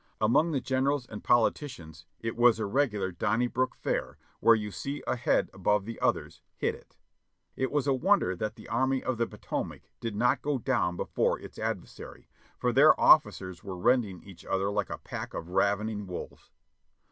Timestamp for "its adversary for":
11.39-12.73